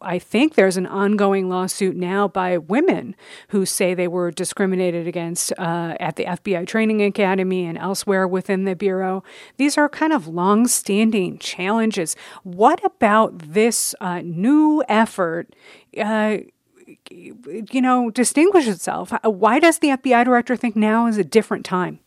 I 0.00 0.18
think 0.18 0.54
there's 0.54 0.78
an 0.78 0.86
ongoing 0.86 1.50
lawsuit 1.50 1.94
now 1.94 2.26
by 2.28 2.56
women 2.56 3.16
who 3.48 3.66
say 3.66 3.92
they 3.92 4.08
were 4.08 4.30
discriminated 4.30 5.06
against 5.06 5.52
uh, 5.58 5.94
at 6.00 6.16
the 6.16 6.24
FBI 6.24 6.66
Training 6.66 7.02
Academy 7.02 7.66
and 7.66 7.76
elsewhere 7.76 8.26
within 8.26 8.64
the 8.64 8.74
Bureau. 8.74 9.22
These 9.58 9.76
are 9.76 9.90
kind 9.90 10.14
of 10.14 10.26
long 10.26 10.68
standing 10.68 11.36
challenges. 11.36 12.16
What 12.44 12.82
about 12.82 13.38
this 13.52 13.94
uh, 14.00 14.22
new 14.24 14.82
effort? 14.88 15.54
Uh, 15.98 16.38
you 17.10 17.80
know, 17.80 18.10
distinguish 18.10 18.66
itself? 18.66 19.12
Why 19.22 19.58
does 19.58 19.78
the 19.78 19.88
FBI 19.88 20.24
director 20.24 20.56
think 20.56 20.76
now 20.76 21.06
is 21.06 21.18
a 21.18 21.24
different 21.24 21.64
time? 21.64 22.00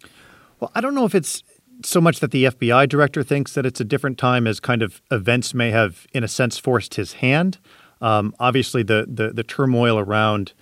Well, 0.60 0.72
I 0.76 0.82
don't 0.82 0.96
know 0.96 1.06
if 1.06 1.16
it's 1.16 1.44
so 1.84 2.02
much 2.02 2.20
that 2.20 2.32
the 2.32 2.46
FBI 2.46 2.90
director 2.90 3.24
thinks 3.24 3.54
that 3.54 3.66
it's 3.66 3.80
a 3.80 3.86
different 3.86 4.18
time 4.18 4.48
as 4.48 4.60
kind 4.60 4.82
of 4.82 5.02
events 5.12 5.54
may 5.54 5.72
have, 5.72 6.08
in 6.14 6.24
a 6.24 6.28
sense, 6.28 6.58
forced 6.58 6.96
his 6.96 7.14
hand. 7.14 7.58
Um, 8.02 8.36
obviously, 8.40 8.84
the, 8.84 9.06
the, 9.08 9.32
the 9.32 9.44
turmoil 9.44 9.98
around 9.98 10.54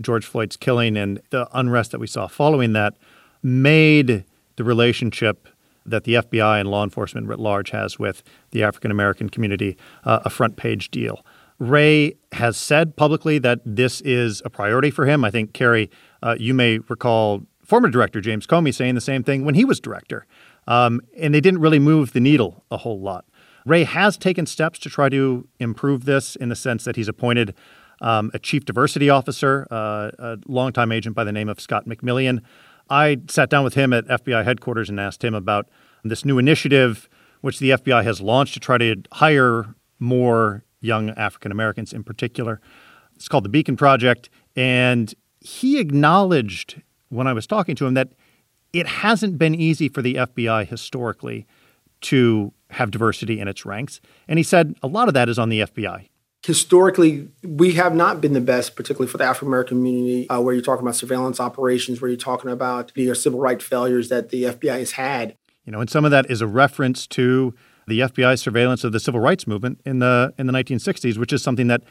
George 0.00 0.24
Floyd's 0.24 0.56
killing 0.56 0.96
and 0.96 1.20
the 1.30 1.48
unrest 1.56 1.92
that 1.92 2.00
we 2.00 2.06
saw 2.06 2.26
following 2.26 2.72
that 2.72 2.94
made 3.42 4.24
the 4.56 4.64
relationship 4.64 5.48
that 5.86 6.04
the 6.04 6.14
FBI 6.14 6.60
and 6.60 6.70
law 6.70 6.82
enforcement 6.82 7.26
writ 7.26 7.38
large 7.38 7.70
has 7.70 7.98
with 7.98 8.22
the 8.50 8.62
African 8.62 8.90
American 8.90 9.28
community 9.28 9.76
uh, 10.04 10.20
a 10.24 10.30
front 10.30 10.56
page 10.56 10.90
deal. 10.90 11.24
Wray 11.58 12.14
has 12.32 12.56
said 12.56 12.96
publicly 12.96 13.38
that 13.38 13.60
this 13.64 14.00
is 14.00 14.42
a 14.44 14.50
priority 14.50 14.90
for 14.90 15.06
him. 15.06 15.24
I 15.24 15.30
think, 15.30 15.52
Carrie, 15.52 15.90
uh, 16.22 16.36
you 16.38 16.52
may 16.54 16.78
recall 16.78 17.46
former 17.64 17.88
director 17.88 18.20
James 18.20 18.46
Comey 18.46 18.74
saying 18.74 18.94
the 18.94 19.00
same 19.00 19.22
thing 19.22 19.44
when 19.44 19.54
he 19.54 19.64
was 19.64 19.80
director. 19.80 20.26
Um, 20.66 21.00
and 21.16 21.34
they 21.34 21.40
didn't 21.40 21.60
really 21.60 21.78
move 21.78 22.12
the 22.12 22.20
needle 22.20 22.64
a 22.70 22.78
whole 22.78 23.00
lot. 23.00 23.24
Wray 23.66 23.84
has 23.84 24.16
taken 24.16 24.46
steps 24.46 24.78
to 24.80 24.90
try 24.90 25.08
to 25.08 25.48
improve 25.58 26.04
this 26.04 26.36
in 26.36 26.48
the 26.48 26.56
sense 26.56 26.84
that 26.84 26.96
he's 26.96 27.08
appointed 27.08 27.54
um, 28.00 28.30
a 28.34 28.38
chief 28.38 28.64
diversity 28.64 29.08
officer, 29.08 29.66
uh, 29.70 30.10
a 30.18 30.38
longtime 30.46 30.92
agent 30.92 31.14
by 31.14 31.24
the 31.24 31.32
name 31.32 31.48
of 31.48 31.60
Scott 31.60 31.86
McMillion. 31.86 32.42
I 32.90 33.18
sat 33.28 33.48
down 33.48 33.64
with 33.64 33.74
him 33.74 33.92
at 33.92 34.06
FBI 34.06 34.44
headquarters 34.44 34.90
and 34.90 35.00
asked 35.00 35.24
him 35.24 35.34
about 35.34 35.68
this 36.02 36.24
new 36.24 36.38
initiative, 36.38 37.08
which 37.40 37.58
the 37.58 37.70
FBI 37.70 38.04
has 38.04 38.20
launched 38.20 38.54
to 38.54 38.60
try 38.60 38.76
to 38.78 38.96
hire 39.12 39.74
more 39.98 40.64
young 40.84 41.10
African 41.10 41.50
Americans 41.50 41.92
in 41.92 42.04
particular. 42.04 42.60
It's 43.16 43.28
called 43.28 43.44
the 43.44 43.48
Beacon 43.48 43.76
Project. 43.76 44.28
And 44.56 45.14
he 45.40 45.78
acknowledged 45.78 46.82
when 47.08 47.26
I 47.26 47.32
was 47.32 47.46
talking 47.46 47.76
to 47.76 47.86
him 47.86 47.94
that 47.94 48.10
it 48.72 48.86
hasn't 48.86 49.38
been 49.38 49.54
easy 49.54 49.88
for 49.88 50.02
the 50.02 50.14
FBI 50.14 50.66
historically 50.66 51.46
to 52.02 52.52
have 52.70 52.90
diversity 52.90 53.40
in 53.40 53.48
its 53.48 53.64
ranks. 53.64 54.00
And 54.28 54.38
he 54.38 54.42
said 54.42 54.74
a 54.82 54.88
lot 54.88 55.08
of 55.08 55.14
that 55.14 55.28
is 55.28 55.38
on 55.38 55.48
the 55.48 55.60
FBI. 55.60 56.08
Historically, 56.44 57.28
we 57.42 57.72
have 57.72 57.94
not 57.94 58.20
been 58.20 58.34
the 58.34 58.40
best, 58.40 58.76
particularly 58.76 59.10
for 59.10 59.16
the 59.16 59.24
African 59.24 59.48
American 59.48 59.78
community, 59.78 60.28
uh, 60.28 60.40
where 60.40 60.52
you're 60.52 60.62
talking 60.62 60.82
about 60.82 60.94
surveillance 60.94 61.40
operations, 61.40 62.02
where 62.02 62.10
you're 62.10 62.18
talking 62.18 62.50
about 62.50 62.92
the 62.94 63.14
civil 63.14 63.40
rights 63.40 63.64
failures 63.64 64.10
that 64.10 64.28
the 64.28 64.44
FBI 64.44 64.78
has 64.80 64.92
had. 64.92 65.36
You 65.64 65.72
know, 65.72 65.80
and 65.80 65.88
some 65.88 66.04
of 66.04 66.10
that 66.10 66.30
is 66.30 66.42
a 66.42 66.46
reference 66.46 67.06
to 67.08 67.54
the 67.86 68.00
FBI's 68.00 68.40
surveillance 68.40 68.84
of 68.84 68.92
the 68.92 69.00
civil 69.00 69.20
rights 69.20 69.46
movement 69.46 69.80
in 69.84 69.98
the 69.98 70.32
in 70.38 70.46
the 70.46 70.52
1960s, 70.52 71.18
which 71.18 71.32
is 71.32 71.42
something 71.42 71.68
that 71.68 71.82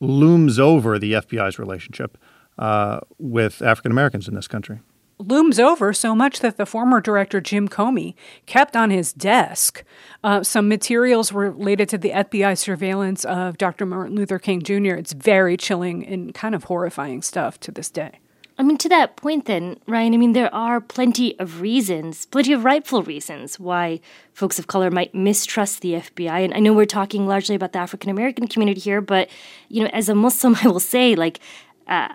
looms 0.00 0.58
over 0.58 0.98
the 0.98 1.12
FBI's 1.12 1.58
relationship 1.58 2.18
uh, 2.58 3.00
with 3.18 3.62
African 3.62 3.92
Americans 3.92 4.28
in 4.28 4.34
this 4.34 4.48
country 4.48 4.80
looms 5.22 5.58
over 5.58 5.92
so 5.92 6.14
much 6.14 6.40
that 6.40 6.56
the 6.56 6.66
former 6.66 7.00
director 7.00 7.40
Jim 7.40 7.68
Comey 7.68 8.14
kept 8.46 8.76
on 8.76 8.90
his 8.90 9.12
desk 9.12 9.84
uh, 10.24 10.42
some 10.42 10.68
materials 10.68 11.32
related 11.32 11.88
to 11.90 11.98
the 11.98 12.10
FBI 12.10 12.56
surveillance 12.58 13.24
of 13.24 13.58
Dr. 13.58 13.86
Martin 13.86 14.16
Luther 14.16 14.38
King 14.38 14.62
Jr. 14.62 14.94
It's 14.94 15.12
very 15.12 15.56
chilling 15.56 16.06
and 16.06 16.34
kind 16.34 16.54
of 16.54 16.64
horrifying 16.64 17.22
stuff 17.22 17.58
to 17.60 17.70
this 17.70 17.90
day. 17.90 18.20
I 18.58 18.62
mean, 18.62 18.76
to 18.78 18.88
that 18.90 19.16
point, 19.16 19.46
then, 19.46 19.78
Ryan, 19.86 20.14
I 20.14 20.16
mean, 20.16 20.32
there 20.32 20.54
are 20.54 20.80
plenty 20.80 21.38
of 21.38 21.60
reasons, 21.60 22.26
plenty 22.26 22.52
of 22.52 22.64
rightful 22.64 23.02
reasons 23.02 23.58
why 23.58 24.00
folks 24.32 24.58
of 24.58 24.66
color 24.66 24.90
might 24.90 25.14
mistrust 25.14 25.80
the 25.80 25.94
FBI. 25.94 26.44
And 26.44 26.54
I 26.54 26.58
know 26.60 26.72
we're 26.72 26.86
talking 26.86 27.26
largely 27.26 27.54
about 27.54 27.72
the 27.72 27.78
African 27.78 28.10
American 28.10 28.46
community 28.46 28.80
here, 28.80 29.00
but, 29.00 29.28
you 29.68 29.82
know, 29.82 29.90
as 29.92 30.08
a 30.08 30.14
Muslim, 30.14 30.56
I 30.62 30.68
will 30.68 30.80
say, 30.80 31.14
like, 31.14 31.40
uh, 31.88 32.08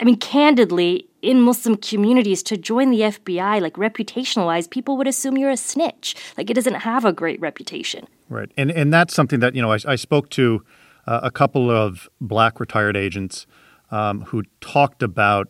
I 0.00 0.04
mean, 0.04 0.16
candidly, 0.16 1.08
in 1.22 1.40
Muslim 1.40 1.76
communities 1.76 2.42
to 2.44 2.56
join 2.56 2.90
the 2.90 3.00
FBI, 3.00 3.60
like 3.60 3.74
reputational 3.74 4.46
wise, 4.46 4.68
people 4.68 4.96
would 4.96 5.08
assume 5.08 5.36
you're 5.36 5.50
a 5.50 5.56
snitch. 5.56 6.14
Like 6.36 6.50
it 6.50 6.54
doesn't 6.54 6.74
have 6.74 7.04
a 7.04 7.12
great 7.12 7.40
reputation. 7.40 8.06
Right. 8.28 8.50
And, 8.56 8.70
and 8.70 8.92
that's 8.92 9.14
something 9.14 9.40
that, 9.40 9.54
you 9.54 9.62
know, 9.62 9.72
I, 9.72 9.78
I 9.86 9.96
spoke 9.96 10.30
to 10.30 10.64
uh, 11.06 11.20
a 11.22 11.30
couple 11.30 11.70
of 11.70 12.08
black 12.20 12.60
retired 12.60 12.96
agents 12.96 13.46
um, 13.90 14.22
who 14.22 14.42
talked 14.60 15.02
about 15.02 15.48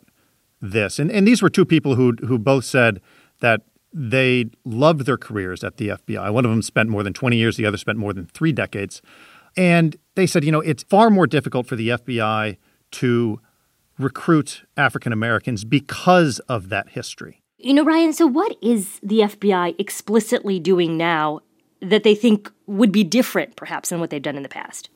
this. 0.61 0.99
And, 0.99 1.11
and 1.11 1.26
these 1.26 1.42
were 1.42 1.50
two 1.50 1.64
people 1.64 1.95
who, 1.95 2.12
who 2.26 2.38
both 2.38 2.64
said 2.64 3.00
that 3.40 3.62
they 3.92 4.47
loved 4.64 5.07
their 5.07 5.16
careers 5.16 5.64
at 5.64 5.76
the 5.76 5.88
FBI. 5.88 6.33
One 6.33 6.45
of 6.45 6.50
them 6.50 6.62
spent 6.62 6.88
more 6.88 7.02
than 7.02 7.12
20 7.12 7.37
years, 7.37 7.57
the 7.57 7.66
other 7.66 7.76
spent 7.76 7.99
more 7.99 8.12
than 8.12 8.26
three 8.26 8.52
decades. 8.52 9.00
And 9.57 9.97
they 10.14 10.26
said, 10.26 10.45
you 10.45 10.52
know, 10.52 10.61
it's 10.61 10.83
far 10.83 11.11
more 11.11 11.26
difficult 11.26 11.66
for 11.66 11.76
the 11.76 11.90
FBI 11.90 12.57
to 12.92 13.40
recruit 13.99 14.64
African 14.76 15.12
Americans 15.12 15.64
because 15.64 16.38
of 16.40 16.68
that 16.68 16.90
history. 16.90 17.42
You 17.59 17.75
know, 17.75 17.85
Ryan, 17.85 18.12
so 18.12 18.26
what 18.26 18.57
is 18.62 19.00
the 19.02 19.21
FBI 19.21 19.75
explicitly 19.80 20.61
doing 20.61 20.97
now 20.97 21.40
that 21.83 22.04
they 22.04 22.14
think 22.14 22.52
would 22.66 22.92
be 22.92 23.02
different, 23.02 23.57
perhaps, 23.57 23.88
than 23.88 23.99
what 23.99 24.11
they've 24.11 24.23
done 24.23 24.37
in 24.37 24.45
the 24.45 24.49
past? 24.49 24.90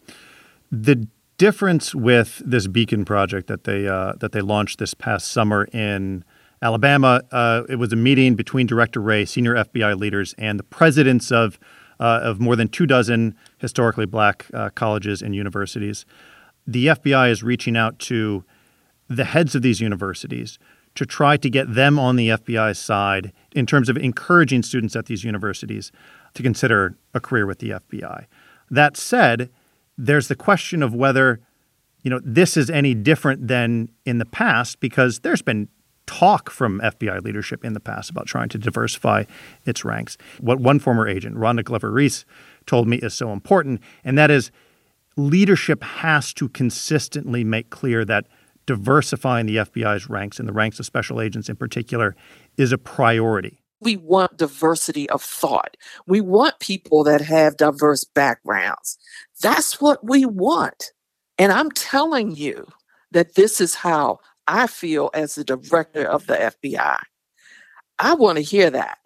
The 0.71 1.09
difference 1.43 1.93
with 1.93 2.41
this 2.47 2.69
Beacon 2.69 3.05
project 3.05 3.49
that 3.49 3.65
they 3.65 3.89
uh, 3.89 4.13
that 4.21 4.31
they 4.31 4.41
launched 4.41 4.79
this 4.79 4.95
past 4.95 5.33
summer 5.33 5.65
in 5.73 6.23
Alabama, 6.63 7.21
uh, 7.33 7.65
it 7.69 7.81
was 7.81 7.93
a 7.93 7.97
meeting 7.97 8.37
between 8.37 8.65
Director 8.69 9.01
Wray, 9.01 9.25
senior 9.25 9.57
FBI 9.57 9.99
leaders, 9.99 10.37
and 10.39 10.57
the 10.57 10.63
presidents 10.63 11.33
of 11.33 11.59
uh, 11.99 12.21
of 12.23 12.39
more 12.39 12.55
than 12.55 12.69
two 12.69 12.87
dozen 12.87 13.35
historically 13.59 14.07
black 14.07 14.47
uh, 14.55 14.71
colleges 14.77 15.21
and 15.21 15.35
universities. 15.35 16.07
The 16.65 16.87
FBI 16.87 17.33
is 17.33 17.43
reaching 17.43 17.77
out 17.77 17.99
to 18.11 18.45
the 19.09 19.25
heads 19.25 19.57
of 19.57 19.63
these 19.63 19.81
universities 19.81 20.61
to 20.95 21.05
try 21.05 21.37
to 21.39 21.51
get 21.51 21.75
them 21.75 21.99
on 21.99 22.15
the 22.15 22.29
FBI's 22.29 22.79
side 22.79 23.33
in 23.51 23.67
terms 23.67 23.89
of 23.89 23.97
encouraging 23.97 24.63
students 24.63 24.95
at 24.95 25.07
these 25.07 25.25
universities 25.25 25.91
to 26.35 26.43
consider 26.45 26.97
a 27.15 27.19
career 27.19 27.47
with 27.47 27.59
the 27.59 27.71
FBI. 27.71 28.27
That 28.71 28.97
said, 28.97 29.51
there's 29.99 30.29
the 30.29 30.37
question 30.37 30.83
of 30.83 30.95
whether 30.95 31.41
you 32.03 32.11
know 32.11 32.21
this 32.25 32.57
is 32.57 32.71
any 32.71 32.95
different 32.95 33.49
than 33.49 33.89
in 34.05 34.19
the 34.19 34.27
past 34.27 34.81
because 34.81 35.21
there's 35.21 35.43
been 35.43 35.69
talk 36.07 36.51
from 36.51 36.81
FBI 36.81 37.23
leadership 37.23 37.65
in 37.65 37.75
the 37.75 37.81
past 37.81 38.11
about 38.11 38.27
trying 38.27 38.49
to 38.51 38.59
diversify 38.59 39.25
its 39.65 39.85
ranks. 39.85 40.19
What 40.41 40.59
one 40.59 40.79
former 40.79 41.07
agent, 41.07 41.37
Rhonda 41.37 41.65
Glover 41.65 41.91
Reese, 41.91 42.25
told 42.67 42.89
me 42.89 42.97
is 42.99 43.15
so 43.15 43.33
important, 43.33 43.81
and 44.05 44.19
that 44.19 44.31
is 44.31 44.51
leadership 45.17 45.83
has 45.83 46.33
to 46.35 46.49
consistently 46.49 47.45
make 47.45 47.71
clear 47.71 48.05
that 48.05 48.27
diversifying 48.67 49.47
the 49.47 49.57
FBI's 49.57 50.09
ranks 50.09 50.39
and 50.39 50.49
the 50.49 50.53
ranks 50.53 50.79
of 50.79 50.87
special 50.87 51.21
agents 51.21 51.49
in 51.49 51.57
particular 51.57 52.17
is 52.57 52.73
a 52.73 52.79
priority. 52.79 53.62
We 53.83 53.97
want 53.97 54.37
diversity 54.37 55.09
of 55.11 55.23
thought. 55.23 55.77
We 56.07 56.21
want 56.21 56.59
people 56.61 57.05
that 57.05 57.21
have 57.21 57.57
diverse 57.57 58.05
backgrounds. 58.05 58.99
That's 59.41 59.81
what 59.81 60.05
we 60.05 60.25
want. 60.25 60.93
And 61.39 61.53
I'm 61.53 61.71
telling 61.73 62.35
you 62.35 62.67
that 63.11 63.35
this 63.35 63.61
is 63.61 63.75
how 63.75 64.21
I 64.47 64.67
feel 64.67 65.11
as 65.15 65.35
the 65.35 65.45
director 65.45 66.05
of 66.05 66.27
the 66.27 66.35
FBI. 66.35 66.99
I 67.99 68.15
want 68.15 68.37
to 68.37 68.43
hear 68.43 68.71
that. 68.71 68.99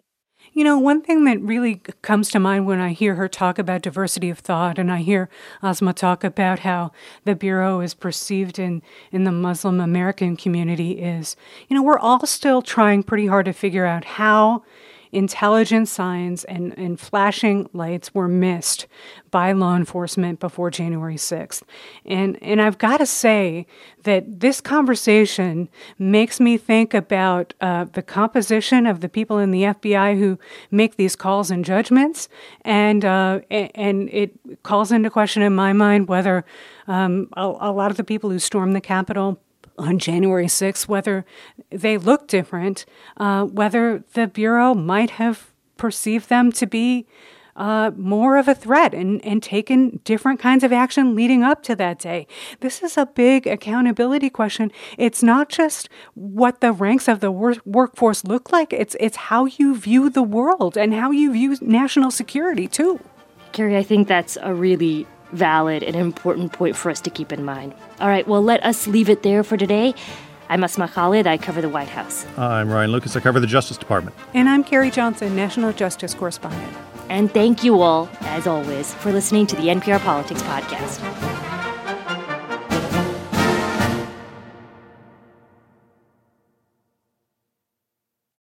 You 0.57 0.63
know, 0.63 0.79
one 0.79 1.03
thing 1.03 1.25
that 1.25 1.39
really 1.39 1.83
comes 2.01 2.31
to 2.31 2.39
mind 2.39 2.65
when 2.65 2.79
I 2.79 2.91
hear 2.91 3.13
her 3.13 3.27
talk 3.27 3.59
about 3.59 3.83
diversity 3.83 4.31
of 4.31 4.39
thought, 4.39 4.79
and 4.79 4.91
I 4.91 5.03
hear 5.03 5.29
Asma 5.61 5.93
talk 5.93 6.23
about 6.23 6.57
how 6.61 6.91
the 7.25 7.35
Bureau 7.35 7.79
is 7.79 7.93
perceived 7.93 8.57
in, 8.57 8.81
in 9.11 9.23
the 9.23 9.31
Muslim 9.31 9.79
American 9.79 10.35
community, 10.35 10.93
is, 10.93 11.35
you 11.67 11.75
know, 11.75 11.83
we're 11.83 11.99
all 11.99 12.25
still 12.25 12.63
trying 12.63 13.03
pretty 13.03 13.27
hard 13.27 13.45
to 13.45 13.53
figure 13.53 13.85
out 13.85 14.03
how 14.03 14.63
intelligence 15.17 15.91
signs 15.91 16.43
and, 16.43 16.77
and 16.77 16.99
flashing 16.99 17.67
lights 17.73 18.13
were 18.13 18.27
missed 18.27 18.85
by 19.31 19.51
law 19.51 19.75
enforcement 19.75 20.39
before 20.39 20.69
January 20.69 21.15
6th. 21.15 21.63
And, 22.05 22.41
and 22.43 22.61
I've 22.61 22.77
got 22.77 22.97
to 22.97 23.05
say 23.07 23.65
that 24.03 24.39
this 24.39 24.61
conversation 24.61 25.69
makes 25.97 26.39
me 26.39 26.55
think 26.55 26.93
about 26.93 27.55
uh, 27.59 27.85
the 27.85 28.03
composition 28.03 28.85
of 28.85 29.01
the 29.01 29.09
people 29.09 29.39
in 29.39 29.49
the 29.49 29.63
FBI 29.63 30.19
who 30.19 30.37
make 30.69 30.97
these 30.97 31.15
calls 31.15 31.49
and 31.49 31.65
judgments. 31.65 32.29
And, 32.61 33.03
uh, 33.03 33.41
and 33.49 34.09
it 34.09 34.33
calls 34.61 34.91
into 34.91 35.09
question 35.09 35.41
in 35.41 35.55
my 35.55 35.73
mind 35.73 36.07
whether 36.07 36.45
um, 36.87 37.27
a, 37.35 37.41
a 37.41 37.71
lot 37.71 37.89
of 37.89 37.97
the 37.97 38.03
people 38.03 38.29
who 38.29 38.39
stormed 38.39 38.75
the 38.75 38.81
Capitol 38.81 39.41
on 39.77 39.99
January 39.99 40.47
6th, 40.47 40.87
whether 40.87 41.25
they 41.69 41.97
look 41.97 42.27
different, 42.27 42.85
uh, 43.17 43.45
whether 43.45 44.03
the 44.13 44.27
Bureau 44.27 44.73
might 44.73 45.11
have 45.11 45.51
perceived 45.77 46.29
them 46.29 46.51
to 46.53 46.65
be 46.65 47.05
uh, 47.57 47.91
more 47.95 48.37
of 48.37 48.47
a 48.47 48.55
threat 48.55 48.93
and, 48.93 49.23
and 49.25 49.41
taken 49.41 49.99
different 50.03 50.39
kinds 50.39 50.63
of 50.63 50.71
action 50.71 51.15
leading 51.15 51.43
up 51.43 51.63
to 51.63 51.75
that 51.75 51.99
day. 51.99 52.27
This 52.59 52.83
is 52.83 52.97
a 52.97 53.05
big 53.07 53.47
accountability 53.47 54.29
question. 54.29 54.71
It's 54.97 55.23
not 55.23 55.49
just 55.49 55.89
what 56.13 56.61
the 56.61 56.71
ranks 56.71 57.07
of 57.07 57.19
the 57.19 57.31
wor- 57.31 57.55
workforce 57.65 58.23
look 58.23 58.51
like, 58.51 58.71
it's, 58.71 58.95
it's 58.99 59.17
how 59.17 59.45
you 59.45 59.75
view 59.75 60.09
the 60.09 60.23
world 60.23 60.77
and 60.77 60.93
how 60.93 61.11
you 61.11 61.33
view 61.33 61.57
national 61.61 62.11
security, 62.11 62.67
too. 62.67 62.99
Carrie, 63.53 63.77
I 63.77 63.83
think 63.83 64.07
that's 64.07 64.37
a 64.41 64.53
really 64.53 65.07
valid 65.31 65.83
and 65.83 65.95
important 65.95 66.53
point 66.53 66.75
for 66.75 66.89
us 66.89 67.01
to 67.01 67.09
keep 67.09 67.31
in 67.31 67.43
mind. 67.43 67.73
All 67.99 68.07
right, 68.07 68.27
well, 68.27 68.41
let 68.41 68.63
us 68.63 68.87
leave 68.87 69.09
it 69.09 69.23
there 69.23 69.43
for 69.43 69.57
today. 69.57 69.93
I'm 70.49 70.63
Asma 70.63 70.87
Khalid. 70.87 71.27
I 71.27 71.37
cover 71.37 71.61
the 71.61 71.69
White 71.69 71.89
House. 71.89 72.25
I'm 72.37 72.69
Ryan 72.69 72.91
Lucas. 72.91 73.15
I 73.15 73.19
cover 73.19 73.39
the 73.39 73.47
Justice 73.47 73.77
Department. 73.77 74.15
And 74.33 74.47
I'm 74.47 74.63
Carrie 74.63 74.91
Johnson, 74.91 75.35
National 75.35 75.73
Justice 75.73 76.13
Correspondent. 76.13 76.73
And 77.09 77.31
thank 77.31 77.63
you 77.63 77.81
all, 77.81 78.09
as 78.21 78.47
always, 78.47 78.93
for 78.95 79.11
listening 79.11 79.47
to 79.47 79.55
the 79.55 79.63
NPR 79.63 79.99
Politics 79.99 80.41
Podcast. 80.43 81.56